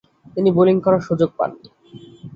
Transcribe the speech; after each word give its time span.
তিনি 0.33 0.49
বোলিং 0.57 0.77
করার 0.85 1.01
সুযোগ 1.07 1.29
পাননি। 1.39 1.67